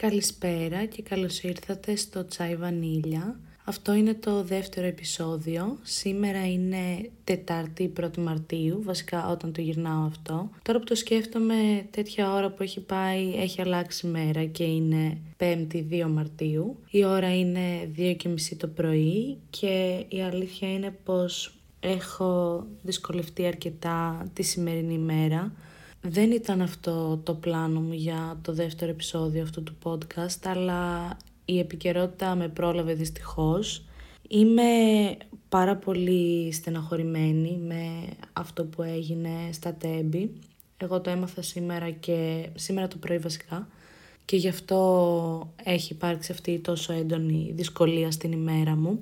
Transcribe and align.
Καλησπέρα 0.00 0.84
και 0.84 1.02
καλώς 1.02 1.42
ήρθατε 1.42 1.96
στο 1.96 2.26
Τσάι 2.26 2.56
Βανίλια. 2.56 3.40
Αυτό 3.64 3.94
είναι 3.94 4.14
το 4.14 4.42
δεύτερο 4.42 4.86
επεισόδιο. 4.86 5.78
Σήμερα 5.82 6.50
είναι 6.50 7.10
Τετάρτη 7.24 7.92
1η 8.00 8.16
Μαρτίου, 8.16 8.82
βασικά 8.82 9.28
όταν 9.28 9.52
το 9.52 9.60
γυρνάω 9.60 10.06
αυτό. 10.06 10.50
Τώρα 10.62 10.78
που 10.78 10.84
το 10.84 10.94
σκέφτομαι, 10.94 11.86
τέτοια 11.90 12.32
ώρα 12.32 12.50
που 12.50 12.62
έχει 12.62 12.80
πάει 12.80 13.34
έχει 13.34 13.60
αλλάξει 13.60 14.06
μέρα 14.06 14.44
και 14.44 14.64
είναι 14.64 15.18
5η 15.38 15.84
2 15.90 16.06
Μαρτίου. 16.08 16.76
Η 16.90 17.04
ώρα 17.04 17.38
είναι 17.38 17.90
2.30 17.96 18.34
το 18.56 18.66
πρωί 18.66 19.38
και 19.50 20.04
η 20.08 20.22
αλήθεια 20.22 20.72
είναι 20.72 20.96
πως 21.04 21.54
έχω 21.80 22.66
δυσκολευτεί 22.82 23.46
αρκετά 23.46 24.26
τη 24.32 24.42
σημερινή 24.42 24.98
μέρα. 24.98 25.52
Δεν 26.02 26.30
ήταν 26.30 26.62
αυτό 26.62 27.20
το 27.22 27.34
πλάνο 27.34 27.80
μου 27.80 27.92
για 27.92 28.38
το 28.42 28.52
δεύτερο 28.52 28.90
επεισόδιο 28.90 29.42
αυτού 29.42 29.62
του 29.62 29.76
podcast, 29.82 30.40
αλλά 30.44 31.16
η 31.44 31.58
επικαιρότητα 31.58 32.34
με 32.34 32.48
πρόλαβε 32.48 32.94
δυστυχώς. 32.94 33.84
Είμαι 34.28 34.62
πάρα 35.48 35.76
πολύ 35.76 36.52
στεναχωρημένη 36.52 37.60
με 37.66 38.06
αυτό 38.32 38.64
που 38.64 38.82
έγινε 38.82 39.30
στα 39.52 39.74
τέμπη. 39.74 40.32
Εγώ 40.76 41.00
το 41.00 41.10
έμαθα 41.10 41.42
σήμερα 41.42 41.90
και 41.90 42.48
σήμερα 42.54 42.88
το 42.88 42.96
πρωί 42.96 43.18
βασικά 43.18 43.68
και 44.24 44.36
γι' 44.36 44.48
αυτό 44.48 45.52
έχει 45.64 45.92
υπάρξει 45.92 46.32
αυτή 46.32 46.50
η 46.50 46.58
τόσο 46.58 46.92
έντονη 46.92 47.52
δυσκολία 47.54 48.10
στην 48.10 48.32
ημέρα 48.32 48.76
μου. 48.76 49.00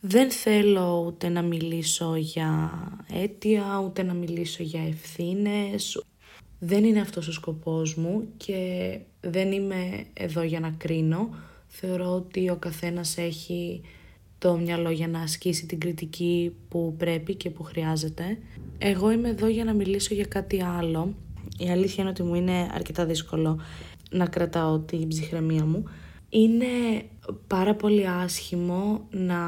Δεν 0.00 0.30
θέλω 0.30 1.04
ούτε 1.06 1.28
να 1.28 1.42
μιλήσω 1.42 2.16
για 2.16 2.70
αίτια, 3.12 3.82
ούτε 3.86 4.02
να 4.02 4.12
μιλήσω 4.12 4.62
για 4.62 4.86
ευθύνες. 4.88 6.02
Δεν 6.62 6.84
είναι 6.84 7.00
αυτός 7.00 7.28
ο 7.28 7.32
σκοπός 7.32 7.94
μου 7.94 8.28
και 8.36 8.98
δεν 9.20 9.52
είμαι 9.52 10.04
εδώ 10.12 10.42
για 10.42 10.60
να 10.60 10.70
κρίνω. 10.70 11.28
Θεωρώ 11.66 12.14
ότι 12.14 12.50
ο 12.50 12.56
καθένας 12.56 13.16
έχει 13.16 13.80
το 14.38 14.56
μυαλό 14.56 14.90
για 14.90 15.08
να 15.08 15.20
ασκήσει 15.20 15.66
την 15.66 15.80
κριτική 15.80 16.52
που 16.68 16.94
πρέπει 16.98 17.34
και 17.34 17.50
που 17.50 17.62
χρειάζεται. 17.62 18.38
Εγώ 18.78 19.10
είμαι 19.10 19.28
εδώ 19.28 19.46
για 19.46 19.64
να 19.64 19.74
μιλήσω 19.74 20.14
για 20.14 20.24
κάτι 20.24 20.62
άλλο. 20.62 21.14
Η 21.58 21.70
αλήθεια 21.70 21.96
είναι 21.98 22.10
ότι 22.10 22.22
μου 22.22 22.34
είναι 22.34 22.68
αρκετά 22.72 23.04
δύσκολο 23.06 23.60
να 24.10 24.26
κρατάω 24.26 24.78
την 24.78 25.08
ψυχραιμία 25.08 25.64
μου. 25.64 25.84
Είναι 26.28 27.02
πάρα 27.46 27.74
πολύ 27.74 28.08
άσχημο 28.08 29.06
να 29.10 29.38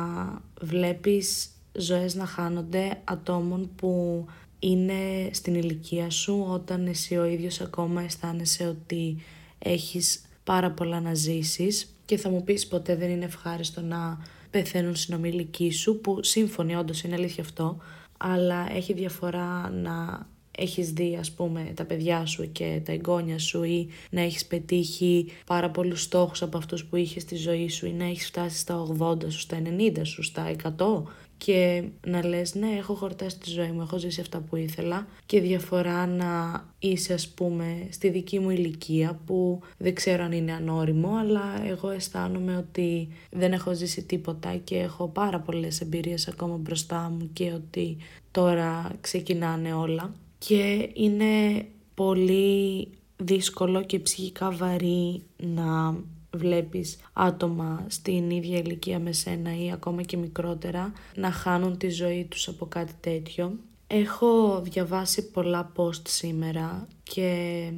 βλέπεις 0.61 1.51
ζωές 1.73 2.15
να 2.15 2.27
χάνονται 2.27 3.01
ατόμων 3.05 3.71
που 3.77 4.25
είναι 4.65 5.31
στην 5.33 5.55
ηλικία 5.55 6.11
σου 6.11 6.47
όταν 6.49 6.87
εσύ 6.87 7.17
ο 7.17 7.25
ίδιος 7.25 7.61
ακόμα 7.61 8.03
αισθάνεσαι 8.03 8.67
ότι 8.67 9.17
έχεις 9.59 10.25
πάρα 10.45 10.71
πολλά 10.71 11.01
να 11.01 11.15
ζήσεις 11.15 11.97
και 12.05 12.17
θα 12.17 12.29
μου 12.29 12.45
πεις 12.45 12.67
ποτέ 12.67 12.97
δεν 12.97 13.11
είναι 13.11 13.25
ευχάριστο 13.25 13.81
να 13.81 14.19
πεθαίνουν 14.51 14.97
συνομιλικοί 14.97 15.73
σου 15.73 16.01
που 16.01 16.23
σύμφωνοι 16.23 16.77
όντως 16.77 17.03
είναι 17.03 17.15
αλήθεια 17.15 17.43
αυτό 17.43 17.79
αλλά 18.19 18.73
έχει 18.73 18.93
διαφορά 18.93 19.71
να 19.71 20.27
έχεις 20.59 20.93
δει 20.93 21.17
ας 21.21 21.33
πούμε 21.33 21.73
τα 21.75 21.85
παιδιά 21.85 22.27
σου 22.27 22.53
και 22.53 22.81
τα 22.85 22.93
εγγόνια 22.93 23.39
σου 23.39 23.63
ή 23.63 23.89
να 24.11 24.21
έχεις 24.21 24.47
πετύχει 24.47 25.27
πάρα 25.47 25.71
πολλούς 25.71 26.03
στόχους 26.03 26.43
από 26.43 26.59
αυτούς 26.59 26.85
που 26.85 26.97
είχες 26.97 27.23
στη 27.23 27.37
ζωή 27.37 27.69
σου 27.69 27.87
ή 27.87 27.93
να 27.93 28.05
έχεις 28.05 28.27
φτάσει 28.27 28.59
στα 28.59 28.87
80 28.99 29.17
σου, 29.29 29.39
στα 29.39 29.63
90 29.79 30.01
σου, 30.03 30.23
στα 30.23 30.57
100 30.79 31.03
και 31.45 31.85
να 32.07 32.27
λες 32.27 32.55
ναι 32.55 32.77
έχω 32.79 32.95
χορτάσει 32.95 33.39
τη 33.39 33.51
ζωή 33.51 33.71
μου, 33.71 33.81
έχω 33.81 33.99
ζήσει 33.99 34.21
αυτά 34.21 34.41
που 34.41 34.57
ήθελα 34.57 35.07
και 35.27 35.41
διαφορά 35.41 36.07
να 36.07 36.65
είσαι 36.79 37.13
ας 37.13 37.29
πούμε 37.29 37.87
στη 37.91 38.09
δική 38.11 38.39
μου 38.39 38.51
ηλικία 38.51 39.21
που 39.27 39.61
δεν 39.79 39.95
ξέρω 39.95 40.25
αν 40.25 40.33
είναι 40.33 40.53
ανώριμο 40.53 41.17
αλλά 41.17 41.67
εγώ 41.67 41.91
αισθάνομαι 41.91 42.57
ότι 42.57 43.09
δεν 43.31 43.53
έχω 43.53 43.75
ζήσει 43.75 44.03
τίποτα 44.03 44.57
και 44.57 44.77
έχω 44.77 45.09
πάρα 45.09 45.41
πολλές 45.41 45.81
εμπειρίες 45.81 46.29
ακόμα 46.29 46.57
μπροστά 46.57 47.13
μου 47.19 47.31
και 47.33 47.53
ότι 47.55 47.97
τώρα 48.31 48.93
ξεκινάνε 49.01 49.75
όλα. 49.75 50.15
Και 50.39 50.91
είναι 50.95 51.65
πολύ 51.95 52.89
δύσκολο 53.17 53.83
και 53.83 53.99
ψυχικά 53.99 54.51
βαρύ 54.51 55.23
να 55.37 55.97
βλέπεις 56.33 56.99
άτομα 57.13 57.85
στην 57.89 58.31
ίδια 58.31 58.59
ηλικία 58.59 58.99
με 58.99 59.13
σένα 59.13 59.57
ή 59.57 59.73
ακόμα 59.73 60.03
και 60.03 60.17
μικρότερα 60.17 60.93
να 61.15 61.31
χάνουν 61.31 61.79
τη 61.79 61.89
ζωή 61.89 62.27
τους 62.31 62.49
από 62.49 62.67
κάτι 62.67 62.93
τέτοιο. 63.01 63.59
Έχω 63.87 64.61
διαβάσει 64.61 65.31
πολλά 65.31 65.73
post 65.77 66.09
σήμερα 66.09 66.89
και 67.03 67.73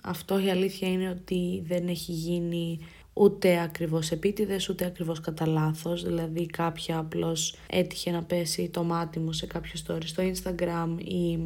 αυτό 0.00 0.38
η 0.38 0.50
αλήθεια 0.50 0.88
είναι 0.88 1.08
ότι 1.08 1.62
δεν 1.66 1.88
έχει 1.88 2.12
γίνει 2.12 2.78
ούτε 3.12 3.60
ακριβώς 3.60 4.10
επίτηδες 4.10 4.68
ούτε 4.68 4.84
ακριβώς 4.84 5.20
κατά 5.20 5.46
λάθος. 5.46 6.04
δηλαδή 6.04 6.46
κάποια 6.46 6.98
απλώς 6.98 7.56
έτυχε 7.70 8.10
να 8.10 8.22
πέσει 8.22 8.68
το 8.68 8.82
μάτι 8.82 9.18
μου 9.18 9.32
σε 9.32 9.46
κάποιο 9.46 9.72
story 9.86 10.04
στο 10.04 10.22
Instagram 10.22 10.94
ή 11.04 11.38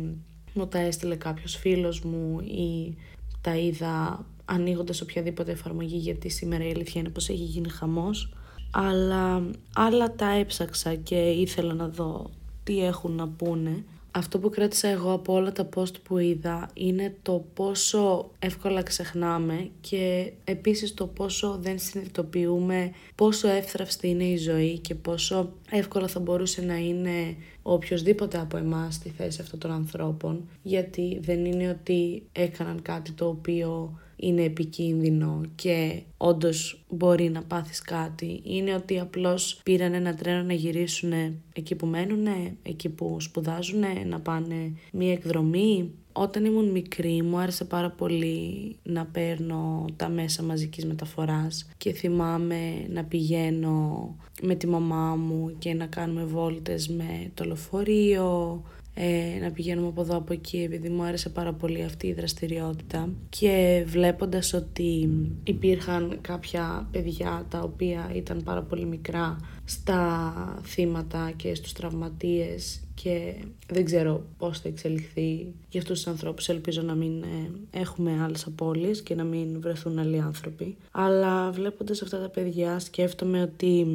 μου 0.55 0.67
τα 0.69 0.79
έστειλε 0.79 1.17
κάποιος 1.17 1.57
φίλος 1.57 2.01
μου 2.01 2.41
ή 2.41 2.97
τα 3.41 3.57
είδα 3.57 4.27
ανοίγοντας 4.45 5.01
οποιαδήποτε 5.01 5.53
εφαρμογή 5.53 5.97
γιατί 5.97 6.29
σήμερα 6.29 6.67
η 6.67 6.71
αλήθεια 6.71 7.01
είναι 7.01 7.11
πως 7.11 7.29
έχει 7.29 7.43
γίνει 7.43 7.69
χαμός. 7.69 8.33
Αλλά 8.71 9.51
άλλα 9.75 10.15
τα 10.15 10.27
έψαξα 10.27 10.95
και 10.95 11.31
ήθελα 11.31 11.75
να 11.75 11.89
δω 11.89 12.31
τι 12.65 12.85
έχουν 12.85 13.13
να 13.13 13.29
πούνε. 13.29 13.85
Αυτό 14.17 14.39
που 14.39 14.51
κράτησα 14.51 14.89
εγώ 14.89 15.13
από 15.13 15.33
όλα 15.33 15.53
τα 15.53 15.69
post 15.75 16.01
που 16.03 16.19
είδα 16.19 16.71
είναι 16.75 17.15
το 17.23 17.45
πόσο 17.55 18.31
εύκολα 18.39 18.83
ξεχνάμε 18.83 19.71
και 19.81 20.33
επίσης 20.45 20.95
το 20.95 21.07
πόσο 21.07 21.59
δεν 21.61 21.79
συνειδητοποιούμε 21.79 22.93
πόσο 23.15 23.49
εύθραυστη 23.49 24.09
είναι 24.09 24.25
η 24.25 24.37
ζωή 24.37 24.79
και 24.79 24.95
πόσο 24.95 25.53
εύκολα 25.71 26.07
θα 26.07 26.21
μπορούσε 26.21 26.63
να 26.63 26.77
είναι 26.77 27.37
οποιοδήποτε 27.63 28.39
από 28.39 28.57
εμάς 28.57 28.95
στη 28.95 29.09
θέση 29.09 29.41
αυτών 29.41 29.59
των 29.59 29.71
ανθρώπων 29.71 30.49
γιατί 30.63 31.19
δεν 31.23 31.45
είναι 31.45 31.69
ότι 31.69 32.23
έκαναν 32.33 32.83
κάτι 32.83 33.13
το 33.13 33.27
οποίο 33.29 33.99
είναι 34.27 34.43
επικίνδυνο 34.43 35.41
και 35.55 36.03
όντως 36.17 36.85
μπορεί 36.89 37.31
να 37.31 37.43
πάθεις 37.43 37.81
κάτι. 37.81 38.41
Είναι 38.45 38.75
ότι 38.75 38.99
απλώς 38.99 39.61
πήραν 39.63 39.95
ένα 39.95 40.15
τρένο 40.15 40.43
να 40.43 40.53
γυρίσουν 40.53 41.13
εκεί 41.53 41.75
που 41.75 41.87
μένουν, 41.87 42.27
εκεί 42.63 42.89
που 42.89 43.17
σπουδάζουν, 43.21 43.85
να 44.07 44.21
πάνε 44.21 44.73
μία 44.93 45.13
εκδρομή. 45.13 45.91
Όταν 46.17 46.45
ήμουν 46.45 46.71
μικρή 46.71 47.23
μου 47.23 47.39
άρεσε 47.39 47.65
πάρα 47.65 47.91
πολύ 47.91 48.77
να 48.83 49.07
παίρνω 49.07 49.85
τα 49.97 50.09
μέσα 50.09 50.43
μαζικής 50.43 50.87
μεταφοράς 50.87 51.69
και 51.77 51.93
θυμάμαι 51.93 52.87
να 52.89 53.05
πηγαίνω 53.05 54.17
με 54.43 54.55
τη 54.55 54.67
μαμά 54.67 55.17
μου 55.17 55.55
και 55.59 55.75
να 55.75 55.87
κάνουμε 55.87 56.25
βόλτες 56.25 56.89
με 56.89 57.31
το 57.35 57.45
λεωφορείο, 57.45 58.63
ε, 58.95 59.39
να 59.41 59.51
πηγαίνουμε 59.51 59.89
από 59.89 60.01
εδώ 60.01 60.17
από 60.17 60.33
εκεί 60.33 60.59
επειδή 60.59 60.89
μου 60.89 61.03
άρεσε 61.03 61.29
πάρα 61.29 61.53
πολύ 61.53 61.83
αυτή 61.83 62.07
η 62.07 62.13
δραστηριότητα 62.13 63.09
και 63.29 63.85
βλέποντας 63.87 64.53
ότι 64.53 65.09
υπήρχαν 65.45 66.19
κάποια 66.21 66.89
παιδιά 66.93 67.47
τα 67.49 67.61
οποία 67.61 68.11
ήταν 68.15 68.43
πάρα 68.43 68.63
πολύ 68.63 68.85
μικρά 68.85 69.37
στα 69.65 70.63
θύματα 70.65 71.33
και 71.37 71.55
στους 71.55 71.73
τραυματίες 71.73 72.85
και 72.95 73.35
δεν 73.67 73.85
ξέρω 73.85 74.25
πώς 74.39 74.61
θα 74.61 74.69
εξελιχθεί 74.69 75.53
για 75.69 75.81
αυτούς 75.81 76.03
τους 76.03 76.07
ανθρώπους. 76.07 76.49
Ελπίζω 76.49 76.83
να 76.83 76.95
μην 76.95 77.23
ε, 77.23 77.51
έχουμε 77.79 78.23
άλλες 78.23 78.47
απώλειες 78.47 79.03
και 79.03 79.15
να 79.15 79.25
μην 79.25 79.61
βρεθούν 79.61 79.99
άλλοι 79.99 80.21
άνθρωποι. 80.21 80.77
Αλλά 80.91 81.51
βλέποντας 81.51 82.03
αυτά 82.03 82.21
τα 82.21 82.29
παιδιά 82.29 82.79
σκέφτομαι 82.79 83.43
ότι 83.43 83.87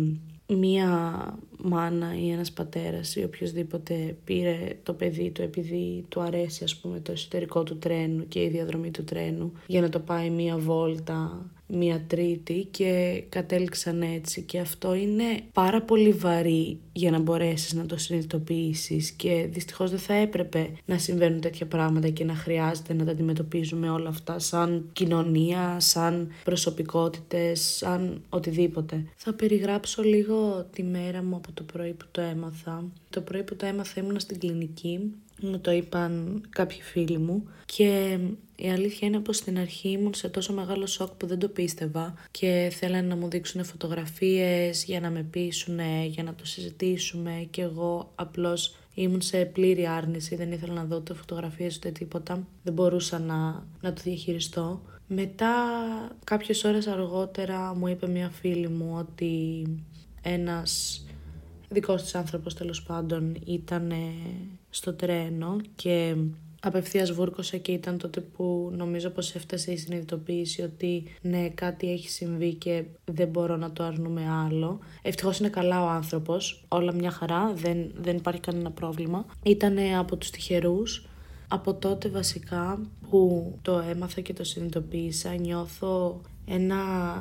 μία 0.56 1.24
μάνα 1.58 2.18
ή 2.20 2.30
ένας 2.30 2.52
πατέρας 2.52 3.16
ή 3.16 3.24
οποιοδήποτε 3.24 4.18
πήρε 4.24 4.78
το 4.84 4.94
παιδί 4.94 5.30
του 5.32 5.42
επειδή 5.42 6.06
του 6.10 6.22
αρέσει 6.22 6.64
ας 6.64 6.76
πούμε 6.76 7.00
το 7.00 7.12
εσωτερικό 7.12 7.64
του 7.64 7.78
τρένου 7.78 8.28
και 8.28 8.44
η 8.44 8.50
διαδρομή 8.50 8.92
του 8.92 9.04
τρένου 9.04 9.52
για 9.68 9.82
να 9.82 9.90
το 9.90 10.00
πάει 10.00 10.30
μία 10.30 10.58
βόλτα 10.58 11.50
μία 11.74 12.03
τρίτη 12.07 12.68
και 12.72 13.24
κατέληξαν 13.30 14.01
έτσι 14.01 14.42
και 14.42 14.60
αυτό 14.60 14.95
είναι 14.95 15.24
πάρα 15.54 15.81
πολύ 15.81 16.12
βαρύ 16.12 16.80
για 16.92 17.12
να 17.12 17.19
μπορέσεις 17.19 17.74
να 17.74 17.86
το 17.86 17.98
συνειδητοποιήσεις 17.98 19.12
και 19.12 19.48
δυστυχώς 19.51 19.89
δεν 19.89 20.00
θα 20.00 20.13
έπρεπε 20.13 20.69
να 20.86 20.98
συμβαίνουν 20.98 21.42
τέτοια 21.42 21.66
πράγματα 21.66 22.10
και 22.10 22.24
να 22.24 22.36
χρειάζεται 22.36 22.94
να 22.94 23.06
τα 23.06 23.12
αντιμετωπίζουμε 23.12 23.89
όλα 23.89 24.10
αυτά 24.10 24.39
σαν 24.39 24.89
κοινωνία, 24.94 25.80
σαν 25.80 26.31
προσωπικότητες, 26.44 27.62
σαν 27.62 28.21
οτιδήποτε. 28.30 29.06
Θα 29.16 29.33
περιγράψω 29.33 30.04
λίγο 30.04 30.68
τη 30.74 30.83
μέρα 30.83 31.24
μου 31.24 31.36
από 31.36 31.51
το 31.54 31.63
πρωί 31.63 31.94
που 31.94 32.06
το 32.12 32.21
έμαθα. 32.21 32.83
Το 33.10 33.21
πρωί 33.21 33.44
που 33.44 33.56
το 33.56 33.66
έμαθα 33.66 34.01
ήμουν 34.01 34.19
στην 34.19 34.39
κλινική 34.39 35.13
μου 35.41 35.59
το 35.59 35.71
είπαν 35.71 36.44
κάποιοι 36.50 36.81
φίλοι 36.81 37.18
μου 37.18 37.44
και 37.65 38.19
η 38.56 38.69
αλήθεια 38.69 39.07
είναι 39.07 39.19
πως 39.19 39.38
στην 39.38 39.59
αρχή 39.59 39.89
ήμουν 39.89 40.13
σε 40.13 40.30
τόσο 40.30 40.53
μεγάλο 40.53 40.86
σοκ 40.86 41.09
που 41.09 41.27
δεν 41.27 41.39
το 41.39 41.47
πίστευα 41.47 42.13
και 42.31 42.71
θέλανε 42.75 43.07
να 43.07 43.15
μου 43.15 43.30
δείξουν 43.30 43.63
φωτογραφίες 43.65 44.83
για 44.83 45.00
να 45.00 45.09
με 45.09 45.24
πείσουν, 45.24 45.80
για 46.07 46.24
να 46.24 46.33
το 46.33 46.45
συζητήσουμε 46.45 47.47
και 47.50 47.62
εγώ 47.62 48.12
απλώς 48.15 48.75
ήμουν 48.94 49.21
σε 49.21 49.45
πλήρη 49.45 49.88
άρνηση, 49.88 50.36
δεν 50.36 50.51
ήθελα 50.51 50.74
να 50.74 50.83
δω 50.83 50.95
ούτε 50.95 51.13
φωτογραφίες 51.13 51.75
ούτε 51.75 51.89
τίποτα, 51.89 52.47
δεν 52.63 52.74
μπορούσα 52.74 53.19
να, 53.19 53.65
να 53.81 53.94
το 53.94 54.01
διαχειριστώ. 54.03 54.81
Μετά 55.07 55.53
κάποιες 56.24 56.63
ώρες 56.63 56.88
αργότερα 56.88 57.75
μου 57.75 57.88
είπε 57.88 58.07
μια 58.07 58.30
φίλη 58.30 58.68
μου 58.68 58.95
ότι 58.97 59.65
ένας 60.21 60.88
δικός 61.69 62.01
της 62.01 62.16
άνθρωπος 62.16 62.54
τέλος 62.54 62.83
πάντων 62.83 63.36
ήταν 63.45 63.94
στο 64.69 64.94
τρένο 64.94 65.57
και 65.75 66.16
Απευθείας 66.62 67.12
βούρκωσε 67.12 67.57
και 67.57 67.71
ήταν 67.71 67.98
τότε 67.98 68.19
που 68.19 68.71
νομίζω 68.75 69.10
πως 69.10 69.36
έφτασε 69.36 69.71
η 69.71 69.77
συνειδητοποίηση 69.77 70.62
ότι 70.62 71.04
ναι 71.21 71.50
κάτι 71.50 71.92
έχει 71.92 72.10
συμβεί 72.10 72.54
και 72.54 72.83
δεν 73.06 73.27
μπορώ 73.27 73.56
να 73.57 73.71
το 73.71 73.83
αρνούμε 73.83 74.30
άλλο. 74.30 74.80
Ευτυχώς 75.01 75.39
είναι 75.39 75.50
καλά 75.50 75.83
ο 75.83 75.88
άνθρωπος, 75.88 76.66
όλα 76.68 76.94
μια 76.94 77.12
χαρά, 77.12 77.54
δεν, 77.54 77.92
δεν 78.01 78.16
υπάρχει 78.16 78.39
κανένα 78.39 78.71
πρόβλημα. 78.71 79.25
Ήταν 79.44 79.77
από 80.00 80.16
τους 80.16 80.30
τυχερούς. 80.30 81.07
Από 81.51 81.74
τότε 81.74 82.10
βασικά 82.10 82.81
που 83.10 83.54
το 83.62 83.80
έμαθα 83.80 84.21
και 84.21 84.33
το 84.33 84.44
συνειδητοποίησα 84.44 85.36
νιώθω 85.36 86.21
ένα 86.45 86.77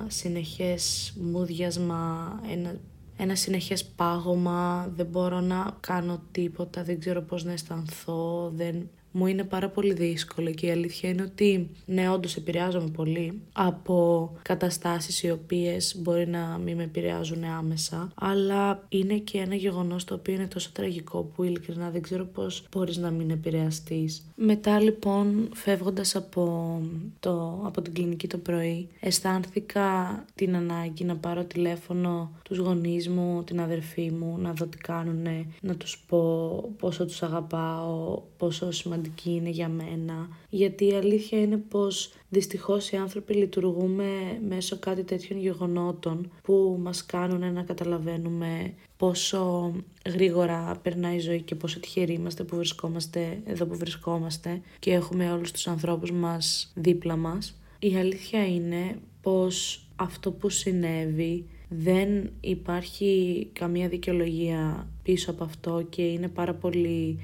συνεχές 0.08 1.14
μούδιασμα, 1.20 2.32
ένα 2.52 2.74
ένα 3.20 3.34
συνεχές 3.34 3.84
πάγωμα, 3.84 4.88
δεν 4.96 5.06
μπορώ 5.06 5.40
να 5.40 5.76
κάνω 5.80 6.22
τίποτα, 6.30 6.82
δεν 6.82 7.00
ξέρω 7.00 7.22
πώς 7.22 7.44
να 7.44 7.52
αισθανθώ, 7.52 8.50
δεν, 8.54 8.88
μου 9.12 9.26
είναι 9.26 9.44
πάρα 9.44 9.68
πολύ 9.68 9.92
δύσκολο 9.92 10.50
και 10.50 10.66
η 10.66 10.70
αλήθεια 10.70 11.08
είναι 11.08 11.22
ότι 11.22 11.70
ναι 11.84 12.10
όντως 12.10 12.36
επηρεάζομαι 12.36 12.90
πολύ 12.90 13.40
από 13.52 14.30
καταστάσεις 14.42 15.22
οι 15.22 15.30
οποίες 15.30 15.96
μπορεί 15.98 16.28
να 16.28 16.58
μην 16.64 16.76
με 16.76 16.82
επηρεάζουν 16.82 17.44
άμεσα 17.44 18.12
αλλά 18.14 18.86
είναι 18.88 19.14
και 19.14 19.38
ένα 19.38 19.54
γεγονός 19.54 20.04
το 20.04 20.14
οποίο 20.14 20.34
είναι 20.34 20.46
τόσο 20.46 20.70
τραγικό 20.72 21.22
που 21.22 21.42
ειλικρινά 21.42 21.90
δεν 21.90 22.02
ξέρω 22.02 22.24
πώς 22.24 22.64
μπορείς 22.70 22.96
να 22.96 23.10
μην 23.10 23.30
επηρεαστείς. 23.30 24.26
Μετά 24.34 24.80
λοιπόν 24.80 25.48
φεύγοντας 25.54 26.16
από, 26.16 26.78
το, 27.20 27.62
από 27.64 27.82
την 27.82 27.92
κλινική 27.92 28.26
το 28.26 28.38
πρωί 28.38 28.88
αισθάνθηκα 29.00 30.24
την 30.34 30.56
ανάγκη 30.56 31.04
να 31.04 31.16
πάρω 31.16 31.44
τηλέφωνο 31.44 32.30
τους 32.42 32.58
γονείς 32.58 33.08
μου, 33.08 33.42
την 33.44 33.60
αδερφή 33.60 34.10
μου, 34.10 34.38
να 34.38 34.52
δω 34.52 34.66
τι 34.66 34.78
κάνουνε, 34.78 35.46
να 35.60 35.74
τους 35.74 36.04
πω 36.08 36.74
πόσο 36.78 37.06
τους 37.06 37.22
αγαπάω, 37.22 38.22
πόσο 38.36 38.70
σημαντικό 38.70 38.97
σημαντική 38.98 39.30
είναι 39.30 39.48
για 39.48 39.68
μένα, 39.68 40.28
γιατί 40.48 40.86
η 40.86 40.94
αλήθεια 40.94 41.40
είναι 41.40 41.56
πως 41.56 42.12
δυστυχώς 42.28 42.90
οι 42.90 42.96
άνθρωποι 42.96 43.34
λειτουργούμε 43.34 44.04
μέσω 44.48 44.78
κάτι 44.78 45.02
τέτοιων 45.02 45.40
γεγονότων 45.40 46.30
που 46.42 46.78
μας 46.82 47.06
κάνουν 47.06 47.52
να 47.52 47.62
καταλαβαίνουμε 47.62 48.74
πόσο 48.96 49.72
γρήγορα 50.06 50.78
περνάει 50.82 51.16
η 51.16 51.20
ζωή 51.20 51.42
και 51.42 51.54
πόσο 51.54 51.80
τυχεροί 51.80 52.12
είμαστε 52.12 52.44
που 52.44 52.56
βρισκόμαστε 52.56 53.40
εδώ 53.44 53.66
που 53.66 53.76
βρισκόμαστε 53.76 54.60
και 54.78 54.92
έχουμε 54.92 55.32
όλους 55.32 55.52
τους 55.52 55.66
ανθρώπους 55.66 56.10
μας 56.12 56.72
δίπλα 56.74 57.16
μας. 57.16 57.60
Η 57.78 57.96
αλήθεια 57.96 58.46
είναι 58.46 58.98
πως 59.22 59.86
αυτό 59.96 60.30
που 60.30 60.48
συνέβη 60.48 61.44
δεν 61.68 62.30
υπάρχει 62.40 63.46
καμία 63.52 63.88
δικαιολογία 63.88 64.88
πίσω 65.02 65.30
από 65.30 65.44
αυτό 65.44 65.86
και 65.88 66.02
είναι 66.02 66.28
πάρα 66.28 66.54
πολύ 66.54 67.18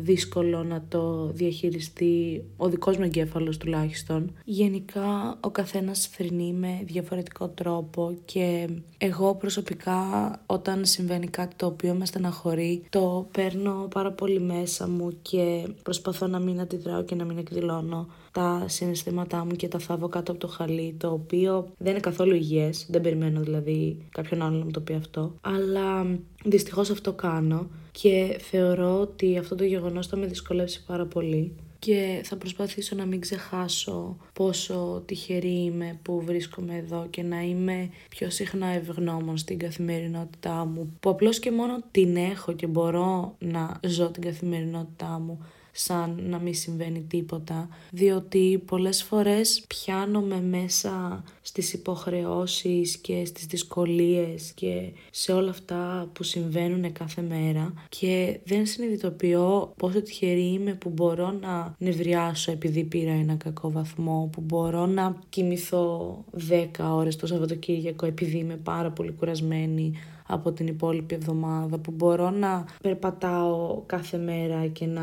δύσκολο 0.00 0.62
να 0.62 0.84
το 0.88 1.30
διαχειριστεί 1.32 2.44
ο 2.56 2.68
δικός 2.68 2.96
μου 2.96 3.04
εγκέφαλος 3.04 3.56
τουλάχιστον. 3.56 4.32
Γενικά 4.44 5.36
ο 5.40 5.50
καθένας 5.50 6.06
θρυνεί 6.06 6.52
με 6.52 6.80
διαφορετικό 6.84 7.48
τρόπο 7.48 8.18
και 8.24 8.68
εγώ 8.98 9.34
προσωπικά 9.34 10.00
όταν 10.46 10.84
συμβαίνει 10.84 11.26
κάτι 11.26 11.54
το 11.56 11.66
οποίο 11.66 11.94
με 11.94 12.06
στεναχωρεί 12.06 12.84
το 12.90 13.28
παίρνω 13.32 13.88
πάρα 13.90 14.12
πολύ 14.12 14.40
μέσα 14.40 14.88
μου 14.88 15.18
και 15.22 15.68
προσπαθώ 15.82 16.26
να 16.26 16.38
μην 16.38 16.60
αντιδράω 16.60 17.02
και 17.02 17.14
να 17.14 17.24
μην 17.24 17.38
εκδηλώνω 17.38 18.06
τα 18.32 18.64
συναισθήματά 18.68 19.44
μου 19.44 19.52
και 19.52 19.68
τα 19.68 19.78
θάβω 19.78 20.08
κάτω 20.08 20.32
από 20.32 20.40
το 20.40 20.48
χαλί, 20.48 20.94
το 20.98 21.12
οποίο 21.12 21.72
δεν 21.78 21.92
είναι 21.92 22.00
καθόλου 22.00 22.34
υγιές, 22.34 22.86
δεν 22.88 23.00
περιμένω 23.00 23.40
δηλαδή 23.40 24.08
κάποιον 24.10 24.42
άλλο 24.42 24.58
να 24.58 24.64
μου 24.64 24.70
το 24.70 24.80
πει 24.80 24.94
αυτό, 24.94 25.34
αλλά 25.40 26.06
δυστυχώς 26.44 26.90
αυτό 26.90 27.12
κάνω 27.12 27.66
και 27.90 28.38
θεωρώ 28.40 29.00
ότι 29.00 29.38
αυτό 29.38 29.54
το 29.54 29.64
γεγονός 29.64 30.06
θα 30.06 30.16
με 30.16 30.26
δυσκολεύσει 30.26 30.84
πάρα 30.84 31.06
πολύ 31.06 31.54
και 31.80 32.20
θα 32.24 32.36
προσπαθήσω 32.36 32.96
να 32.96 33.06
μην 33.06 33.20
ξεχάσω 33.20 34.16
πόσο 34.32 35.02
τυχερή 35.06 35.62
είμαι 35.64 35.98
που 36.02 36.20
βρίσκομαι 36.20 36.76
εδώ 36.76 37.06
και 37.10 37.22
να 37.22 37.40
είμαι 37.40 37.90
πιο 38.08 38.30
συχνά 38.30 38.66
ευγνώμων 38.66 39.36
στην 39.36 39.58
καθημερινότητά 39.58 40.64
μου 40.64 40.96
που 41.00 41.10
απλώς 41.10 41.38
και 41.38 41.50
μόνο 41.50 41.78
την 41.90 42.16
έχω 42.16 42.52
και 42.52 42.66
μπορώ 42.66 43.34
να 43.38 43.80
ζω 43.86 44.10
την 44.10 44.22
καθημερινότητά 44.22 45.20
μου 45.26 45.46
σαν 45.72 46.22
να 46.28 46.38
μην 46.38 46.54
συμβαίνει 46.54 47.00
τίποτα 47.00 47.68
διότι 47.90 48.62
πολλές 48.66 49.02
φορές 49.02 49.64
πιάνομαι 49.68 50.40
μέσα 50.40 51.24
στις 51.40 51.72
υποχρεώσεις 51.72 52.96
και 52.96 53.24
στις 53.24 53.46
δυσκολίες 53.46 54.52
και 54.54 54.92
σε 55.10 55.32
όλα 55.32 55.50
αυτά 55.50 56.08
που 56.12 56.22
συμβαίνουν 56.22 56.92
κάθε 56.92 57.22
μέρα 57.22 57.72
και 57.88 58.40
δεν 58.44 58.66
συνειδητοποιώ 58.66 59.72
πόσο 59.76 60.02
τυχερή 60.02 60.52
είμαι 60.52 60.74
που 60.74 60.88
μπορώ 60.90 61.30
να 61.40 61.74
νευριάσω 61.78 62.52
επειδή 62.52 62.84
πήρα 62.84 63.12
ένα 63.12 63.34
κακό 63.34 63.70
βαθμό, 63.70 64.28
που 64.32 64.40
μπορώ 64.40 64.86
να 64.86 65.16
κοιμηθώ 65.28 66.24
10 66.50 66.66
ώρες 66.90 67.16
το 67.16 67.26
Σαββατοκύριακο 67.26 68.06
επειδή 68.06 68.38
είμαι 68.38 68.56
πάρα 68.56 68.90
πολύ 68.90 69.12
κουρασμένη 69.12 69.92
από 70.26 70.52
την 70.52 70.66
υπόλοιπη 70.66 71.14
εβδομάδα 71.14 71.78
που 71.78 71.90
μπορώ 71.90 72.30
να 72.30 72.64
περπατάω 72.82 73.82
κάθε 73.86 74.18
μέρα 74.18 74.66
και 74.66 74.86
να 74.86 75.02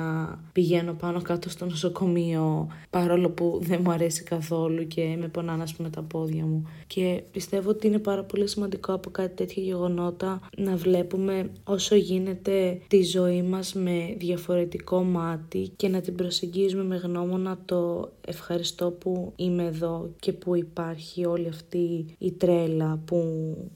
πηγαίνω 0.51 0.66
πάνω 0.99 1.21
κάτω 1.21 1.49
στο 1.49 1.65
νοσοκομείο 1.65 2.67
παρόλο 2.89 3.29
που 3.29 3.59
δεν 3.61 3.79
μου 3.83 3.91
αρέσει 3.91 4.23
καθόλου 4.23 4.87
και 4.87 5.17
με 5.19 5.27
πονάνε 5.27 5.63
ας 5.63 5.75
πούμε 5.75 5.89
τα 5.89 6.01
πόδια 6.01 6.45
μου. 6.45 6.63
Και 6.87 7.23
πιστεύω 7.31 7.69
ότι 7.69 7.87
είναι 7.87 7.99
πάρα 7.99 8.23
πολύ 8.23 8.47
σημαντικό 8.47 8.93
από 8.93 9.09
κάτι 9.09 9.35
τέτοια 9.35 9.63
γεγονότα 9.63 10.41
να 10.57 10.75
βλέπουμε 10.75 11.49
όσο 11.63 11.95
γίνεται 11.95 12.79
τη 12.87 13.03
ζωή 13.03 13.41
μας 13.41 13.73
με 13.73 14.15
διαφορετικό 14.17 15.03
μάτι 15.03 15.71
και 15.75 15.87
να 15.87 16.01
την 16.01 16.15
προσεγγίζουμε 16.15 16.83
με 16.83 16.95
γνώμονα 16.95 17.59
το 17.65 18.11
ευχαριστώ 18.27 18.91
που 18.91 19.33
είμαι 19.35 19.63
εδώ 19.63 20.09
και 20.19 20.33
που 20.33 20.55
υπάρχει 20.55 21.25
όλη 21.25 21.47
αυτή 21.47 22.05
η 22.17 22.31
τρέλα 22.31 22.99
που 23.05 23.17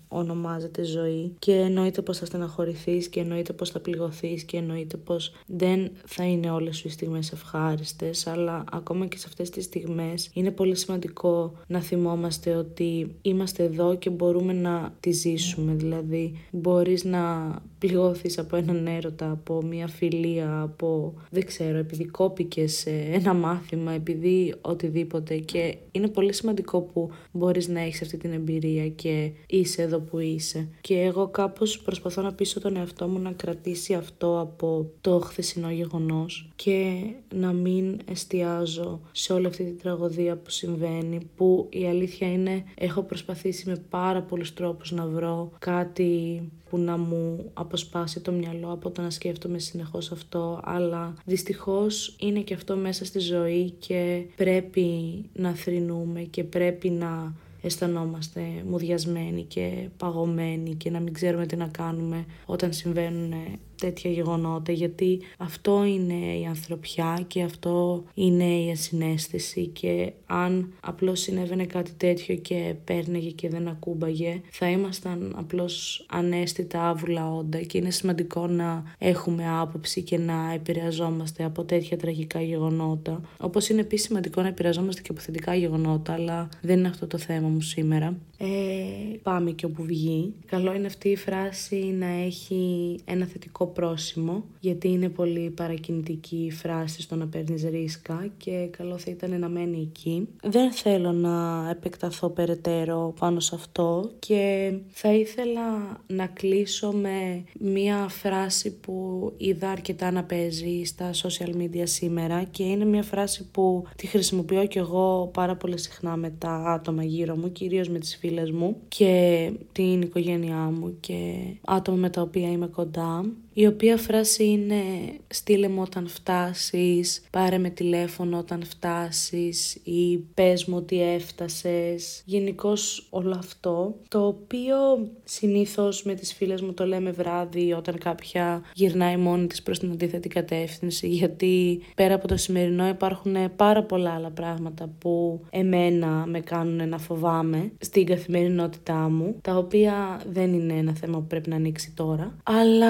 ονομάζεται 0.07 0.83
ζωή 0.83 1.33
και 1.39 1.53
εννοείται 1.53 2.01
πως 2.01 2.17
θα 2.17 2.25
στεναχωρηθείς 2.25 3.07
και 3.07 3.19
εννοείται 3.19 3.53
πως 3.53 3.69
θα 3.69 3.79
πληγωθείς 3.79 4.43
και 4.43 4.57
εννοείται 4.57 4.97
πως 4.97 5.33
δεν 5.47 5.91
θα 6.05 6.23
είναι 6.23 6.51
όλες 6.51 6.70
σου 6.71 6.87
οι 6.87 6.91
στιγμές 6.91 7.31
ευχάριστες 7.31 8.27
αλλά 8.27 8.63
ακόμα 8.71 9.05
και 9.05 9.17
σε 9.17 9.25
αυτές 9.27 9.49
τις 9.49 9.63
στιγμές 9.63 10.29
είναι 10.33 10.51
πολύ 10.51 10.75
σημαντικό 10.75 11.53
να 11.67 11.79
θυμόμαστε 11.79 12.55
ότι 12.55 13.15
είμαστε 13.21 13.63
εδώ 13.63 13.95
και 13.95 14.09
μπορούμε 14.09 14.53
να 14.53 14.93
τη 14.99 15.11
ζήσουμε 15.11 15.73
δηλαδή 15.73 16.39
μπορείς 16.51 17.03
να 17.03 17.55
πληγώθεις 17.81 18.37
από 18.37 18.55
έναν 18.55 18.87
έρωτα, 18.87 19.31
από 19.31 19.61
μια 19.61 19.87
φιλία, 19.87 20.61
από 20.61 21.13
δεν 21.29 21.45
ξέρω, 21.45 21.77
επειδή 21.77 22.05
κόπηκες 22.05 22.85
ένα 23.11 23.33
μάθημα, 23.33 23.91
επειδή 23.91 24.53
οτιδήποτε 24.61 25.37
και 25.37 25.77
είναι 25.91 26.07
πολύ 26.07 26.33
σημαντικό 26.33 26.81
που 26.81 27.09
μπορείς 27.31 27.67
να 27.67 27.79
έχεις 27.79 28.01
αυτή 28.01 28.17
την 28.17 28.31
εμπειρία 28.31 28.89
και 28.89 29.31
είσαι 29.47 29.81
εδώ 29.81 29.99
που 29.99 30.19
είσαι. 30.19 30.67
Και 30.81 30.99
εγώ 30.99 31.27
κάπως 31.27 31.79
προσπαθώ 31.79 32.21
να 32.21 32.33
πείσω 32.33 32.59
τον 32.59 32.75
εαυτό 32.77 33.07
μου 33.07 33.19
να 33.19 33.31
κρατήσει 33.31 33.93
αυτό 33.93 34.39
από 34.39 34.91
το 35.01 35.19
χθεσινό 35.19 35.71
γεγονός 35.71 36.51
και 36.63 37.01
να 37.33 37.51
μην 37.53 37.99
εστιάζω 38.05 38.99
σε 39.11 39.33
όλη 39.33 39.45
αυτή 39.45 39.63
την 39.63 39.77
τραγωδία 39.77 40.35
που 40.37 40.49
συμβαίνει 40.49 41.29
που 41.35 41.67
η 41.69 41.87
αλήθεια 41.87 42.31
είναι 42.31 42.63
έχω 42.75 43.01
προσπαθήσει 43.01 43.69
με 43.69 43.75
πάρα 43.89 44.21
πολλούς 44.21 44.53
τρόπους 44.53 44.91
να 44.91 45.05
βρω 45.05 45.51
κάτι 45.59 46.41
που 46.69 46.77
να 46.77 46.97
μου 46.97 47.49
αποσπάσει 47.53 48.19
το 48.19 48.31
μυαλό 48.31 48.71
από 48.71 48.89
το 48.89 49.01
να 49.01 49.09
σκέφτομαι 49.09 49.59
συνεχώς 49.59 50.11
αυτό 50.11 50.59
αλλά 50.63 51.13
δυστυχώς 51.25 52.15
είναι 52.19 52.39
και 52.39 52.53
αυτό 52.53 52.75
μέσα 52.75 53.05
στη 53.05 53.19
ζωή 53.19 53.69
και 53.69 54.25
πρέπει 54.35 54.89
να 55.33 55.53
θρυνούμε 55.53 56.21
και 56.21 56.43
πρέπει 56.43 56.89
να 56.89 57.33
αισθανόμαστε 57.61 58.41
μουδιασμένοι 58.69 59.43
και 59.43 59.89
παγωμένοι 59.97 60.75
και 60.75 60.89
να 60.89 60.99
μην 60.99 61.13
ξέρουμε 61.13 61.45
τι 61.45 61.55
να 61.55 61.67
κάνουμε 61.67 62.25
όταν 62.45 62.73
συμβαίνουν 62.73 63.33
τέτοια 63.81 64.11
γεγονότα 64.11 64.71
γιατί 64.71 65.19
αυτό 65.37 65.83
είναι 65.83 66.37
η 66.39 66.45
ανθρωπιά 66.45 67.23
και 67.27 67.41
αυτό 67.41 68.03
είναι 68.13 68.43
η 68.43 68.71
ασυναίσθηση 68.71 69.67
και 69.67 70.13
αν 70.25 70.73
απλώς 70.79 71.19
συνέβαινε 71.19 71.65
κάτι 71.65 71.91
τέτοιο 71.97 72.35
και 72.35 72.75
πέρνεγε 72.83 73.29
και 73.29 73.49
δεν 73.49 73.67
ακούμπαγε 73.67 74.41
θα 74.51 74.69
ήμασταν 74.69 75.33
απλώς 75.37 76.05
ανέστητα 76.09 76.89
άβουλα 76.89 77.33
όντα 77.33 77.59
και 77.61 77.77
είναι 77.77 77.91
σημαντικό 77.91 78.47
να 78.47 78.83
έχουμε 78.97 79.43
άποψη 79.59 80.01
και 80.01 80.17
να 80.17 80.51
επηρεαζόμαστε 80.53 81.43
από 81.43 81.63
τέτοια 81.63 81.97
τραγικά 81.97 82.41
γεγονότα 82.41 83.21
όπως 83.39 83.69
είναι 83.69 83.81
επίσης 83.81 84.05
σημαντικό 84.07 84.41
να 84.41 84.47
επηρεαζόμαστε 84.47 85.01
και 85.01 85.11
από 85.11 85.19
θετικά 85.19 85.55
γεγονότα 85.55 86.13
αλλά 86.13 86.49
δεν 86.61 86.77
είναι 86.77 86.87
αυτό 86.87 87.07
το 87.07 87.17
θέμα 87.17 87.47
μου 87.47 87.61
σήμερα. 87.61 88.17
Ε, 88.43 89.17
πάμε 89.23 89.51
και 89.51 89.65
όπου 89.65 89.83
βγει. 89.83 90.33
Καλό 90.45 90.73
είναι 90.73 90.87
αυτή 90.87 91.09
η 91.09 91.15
φράση 91.15 91.75
να 91.75 92.05
έχει 92.05 92.95
ένα 93.05 93.25
θετικό 93.25 93.65
πρόσημο, 93.65 94.43
γιατί 94.59 94.87
είναι 94.87 95.09
πολύ 95.09 95.49
παρακινητική 95.49 96.35
η 96.35 96.51
φράση 96.51 97.01
στο 97.01 97.15
να 97.15 97.27
παίρνεις 97.27 97.63
ρίσκα 97.63 98.29
και 98.37 98.67
καλό 98.77 98.97
θα 98.97 99.11
ήταν 99.11 99.39
να 99.39 99.49
μένει 99.49 99.81
εκεί. 99.81 100.27
Δεν 100.43 100.71
θέλω 100.71 101.11
να 101.11 101.67
επεκταθώ 101.69 102.29
περαιτέρω 102.29 103.13
πάνω 103.19 103.39
σε 103.39 103.55
αυτό 103.55 104.11
και 104.19 104.73
θα 104.89 105.13
ήθελα 105.13 105.99
να 106.07 106.25
κλείσω 106.27 106.91
με 106.91 107.43
μία 107.59 108.07
φράση 108.09 108.75
που 108.75 109.33
είδα 109.37 109.69
αρκετά 109.69 110.11
να 110.11 110.23
παίζει 110.23 110.83
στα 110.83 111.09
social 111.13 111.55
media 111.55 111.83
σήμερα 111.83 112.43
και 112.43 112.63
είναι 112.63 112.85
μία 112.85 113.03
φράση 113.03 113.45
που 113.51 113.83
τη 113.95 114.07
χρησιμοποιώ 114.07 114.65
κι 114.65 114.77
εγώ 114.77 115.29
πάρα 115.33 115.55
πολύ 115.55 115.77
συχνά 115.77 116.15
με 116.15 116.29
τα 116.37 116.51
άτομα 116.51 117.03
γύρω 117.03 117.35
μου, 117.35 117.51
κυρίως 117.51 117.89
με 117.89 117.99
τις 117.99 118.15
φίλες 118.15 118.29
μου 118.51 118.77
και 118.87 119.51
την 119.71 120.01
οικογένειά 120.01 120.71
μου 120.79 120.97
και 120.99 121.35
άτομα 121.65 121.97
με 121.97 122.09
τα 122.09 122.21
οποία 122.21 122.51
είμαι 122.51 122.67
κοντά 122.67 123.25
η 123.53 123.65
οποία 123.65 123.97
φράση 123.97 124.45
είναι 124.45 124.81
στείλε 125.27 125.67
μου 125.67 125.81
όταν 125.81 126.07
φτάσεις, 126.07 127.23
πάρε 127.29 127.57
με 127.57 127.69
τηλέφωνο 127.69 128.37
όταν 128.37 128.63
φτάσεις 128.63 129.75
ή 129.83 130.17
πες 130.33 130.65
μου 130.65 130.75
ότι 130.77 131.01
έφτασες. 131.01 132.21
Γενικώς 132.25 133.07
όλο 133.09 133.35
αυτό, 133.37 133.95
το 134.07 134.27
οποίο 134.27 134.75
συνήθως 135.23 136.03
με 136.03 136.13
τις 136.13 136.33
φίλες 136.33 136.61
μου 136.61 136.73
το 136.73 136.85
λέμε 136.85 137.11
βράδυ 137.11 137.73
όταν 137.73 137.97
κάποια 137.97 138.63
γυρνάει 138.73 139.17
μόνη 139.17 139.47
της 139.47 139.61
προς 139.63 139.79
την 139.79 139.91
αντίθετη 139.91 140.27
κατεύθυνση 140.27 141.07
γιατί 141.07 141.81
πέρα 141.95 142.15
από 142.15 142.27
το 142.27 142.37
σημερινό 142.37 142.87
υπάρχουν 142.87 143.35
πάρα 143.55 143.83
πολλά 143.83 144.13
άλλα 144.13 144.29
πράγματα 144.29 144.89
που 144.99 145.41
εμένα 145.49 146.25
με 146.27 146.39
κάνουν 146.39 146.89
να 146.89 146.97
φοβάμαι 146.97 147.71
στην 147.77 148.05
καθημερινότητά 148.05 149.09
μου, 149.09 149.35
τα 149.41 149.55
οποία 149.55 150.21
δεν 150.31 150.53
είναι 150.53 150.73
ένα 150.73 150.93
θέμα 150.93 151.17
που 151.17 151.27
πρέπει 151.27 151.49
να 151.49 151.55
ανοίξει 151.55 151.91
τώρα, 151.95 152.37
αλλά 152.43 152.89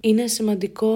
είναι 0.00 0.26
σημαντικό 0.26 0.90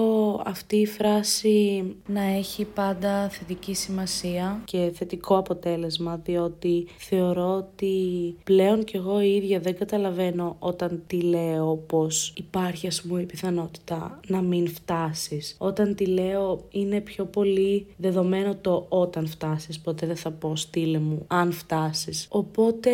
αυτή 0.45 0.75
η 0.75 0.85
φράση 0.85 1.83
να 2.07 2.21
έχει 2.21 2.65
πάντα 2.65 3.29
θετική 3.29 3.73
σημασία 3.73 4.61
και 4.65 4.91
θετικό 4.93 5.37
αποτέλεσμα 5.37 6.21
διότι 6.23 6.87
θεωρώ 6.97 7.55
ότι 7.55 8.35
πλέον 8.43 8.83
κι 8.83 8.95
εγώ 8.95 9.21
η 9.21 9.35
ίδια 9.35 9.59
δεν 9.59 9.77
καταλαβαίνω 9.77 10.55
όταν 10.59 11.03
τη 11.07 11.21
λέω 11.21 11.75
πως 11.87 12.33
υπάρχει 12.37 12.87
ας 12.87 13.01
πούμε 13.01 13.21
η 13.21 13.25
πιθανότητα 13.25 14.19
να 14.27 14.41
μην 14.41 14.67
φτάσεις. 14.67 15.55
Όταν 15.57 15.95
τη 15.95 16.05
λέω 16.05 16.65
είναι 16.71 17.01
πιο 17.01 17.25
πολύ 17.25 17.85
δεδομένο 17.97 18.55
το 18.55 18.85
όταν 18.89 19.27
φτάσεις, 19.27 19.79
ποτέ 19.79 20.05
δεν 20.05 20.15
θα 20.15 20.31
πω 20.31 20.55
στείλε 20.55 20.99
μου 20.99 21.25
αν 21.27 21.51
φτάσεις. 21.51 22.27
Οπότε 22.29 22.91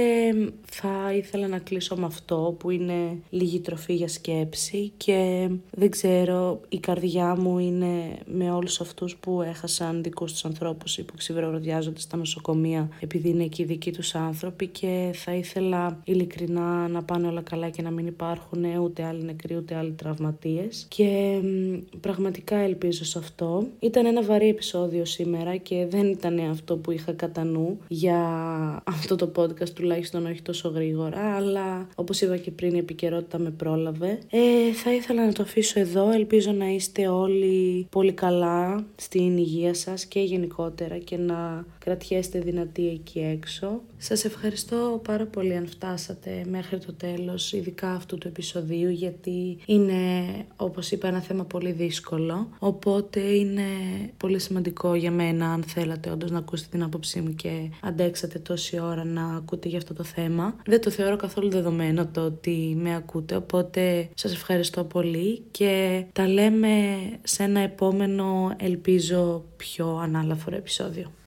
θα 0.65 1.13
ήθελα 1.13 1.47
να 1.47 1.59
κλείσω 1.59 1.95
με 1.95 2.05
αυτό 2.05 2.55
που 2.59 2.69
είναι 2.69 3.17
λίγη 3.29 3.59
τροφή 3.59 3.93
για 3.93 4.07
σκέψη 4.07 4.91
και 4.97 5.49
δεν 5.81 5.89
ξέρω, 5.89 6.61
η 6.69 6.79
καρδιά 6.79 7.35
μου 7.35 7.59
είναι 7.59 8.17
με 8.25 8.51
όλους 8.51 8.81
αυτούς 8.81 9.15
που 9.15 9.41
έχασαν 9.41 10.03
δικούς 10.03 10.31
τους 10.31 10.45
ανθρώπους 10.45 10.97
ή 10.97 11.03
που 11.03 11.13
ξεβρεωδιάζονται 11.17 11.99
στα 11.99 12.17
νοσοκομεία 12.17 12.89
επειδή 12.99 13.29
είναι 13.29 13.43
εκεί 13.43 13.63
δικοί 13.63 13.91
τους 13.91 14.15
άνθρωποι 14.15 14.67
και 14.67 15.09
θα 15.13 15.33
ήθελα 15.33 16.01
ειλικρινά 16.03 16.87
να 16.87 17.03
πάνε 17.03 17.27
όλα 17.27 17.41
καλά 17.41 17.69
και 17.69 17.81
να 17.81 17.91
μην 17.91 18.07
υπάρχουν 18.07 18.65
ούτε 18.81 19.03
άλλοι 19.03 19.23
νεκροί 19.23 19.55
ούτε 19.55 19.75
άλλοι 19.75 19.91
τραυματίες 19.91 20.85
και 20.87 21.39
πραγματικά 21.99 22.55
ελπίζω 22.55 23.05
σε 23.05 23.19
αυτό. 23.19 23.67
Ήταν 23.79 24.05
ένα 24.05 24.23
βαρύ 24.23 24.47
επεισόδιο 24.47 25.05
σήμερα 25.05 25.55
και 25.55 25.85
δεν 25.89 26.07
ήταν 26.07 26.39
αυτό 26.39 26.77
που 26.77 26.91
είχα 26.91 27.11
κατά 27.11 27.43
νου 27.43 27.79
για 27.87 28.19
αυτό 28.83 29.15
το 29.15 29.31
podcast 29.35 29.69
τουλάχιστον 29.69 30.25
όχι 30.25 30.41
τόσο 30.41 30.69
γρήγορα 30.69 31.35
αλλά 31.35 31.87
όπως 31.95 32.21
είπα 32.21 32.37
και 32.37 32.51
πριν 32.51 32.75
η 32.75 32.77
επικαιρότητα 32.77 33.39
με 33.39 33.49
πρόλαβε. 33.49 34.19
Ε, 34.29 34.73
θα 34.73 34.93
ήθελα 34.93 35.25
να 35.25 35.33
το 35.33 35.43
αφήσω 35.43 35.69
εδώ. 35.75 36.11
Ελπίζω 36.11 36.51
να 36.51 36.67
είστε 36.67 37.07
όλοι 37.07 37.87
πολύ 37.91 38.13
καλά 38.13 38.85
στην 38.95 39.37
υγεία 39.37 39.73
σας 39.73 40.05
και 40.05 40.19
γενικότερα 40.19 40.97
και 40.97 41.17
να 41.17 41.65
κρατιέστε 41.83 42.39
δυνατοί 42.39 42.87
εκεί 42.87 43.19
έξω. 43.19 43.81
Σας 43.97 44.25
ευχαριστώ 44.25 45.01
πάρα 45.03 45.25
πολύ 45.25 45.55
αν 45.55 45.67
φτάσατε 45.67 46.45
μέχρι 46.49 46.77
το 46.77 46.93
τέλος, 46.93 47.53
ειδικά 47.53 47.91
αυτού 47.91 48.17
του 48.17 48.27
επεισοδίου, 48.27 48.89
γιατί 48.89 49.57
είναι, 49.65 49.95
όπως 50.55 50.91
είπα, 50.91 51.07
ένα 51.07 51.19
θέμα 51.21 51.45
πολύ 51.45 51.71
δύσκολο. 51.71 52.47
Οπότε 52.59 53.19
είναι 53.19 53.63
πολύ 54.17 54.39
σημαντικό 54.39 54.95
για 54.95 55.11
μένα, 55.11 55.53
αν 55.53 55.63
θέλατε 55.63 56.09
όντως 56.09 56.31
να 56.31 56.37
ακούσετε 56.37 56.69
την 56.71 56.83
άποψή 56.83 57.21
μου 57.21 57.33
και 57.33 57.69
αντέξατε 57.81 58.39
τόση 58.39 58.79
ώρα 58.79 59.03
να 59.03 59.35
ακούτε 59.35 59.69
για 59.69 59.77
αυτό 59.77 59.93
το 59.93 60.03
θέμα. 60.03 60.55
Δεν 60.65 60.81
το 60.81 60.89
θεωρώ 60.89 61.15
καθόλου 61.15 61.49
δεδομένο 61.49 62.07
το 62.07 62.21
ότι 62.21 62.77
με 62.77 62.95
ακούτε, 62.95 63.35
οπότε 63.35 64.09
σας 64.13 64.33
ευχαριστώ 64.33 64.83
πολύ 64.83 65.41
και 65.51 66.03
τα 66.13 66.27
λέμε 66.27 66.69
σε 67.23 67.43
ένα 67.43 67.59
επόμενο, 67.59 68.55
ελπίζω, 68.57 69.43
πιο 69.57 69.99
ανάλαφρο 70.01 70.55
επεισόδιο. 70.55 71.11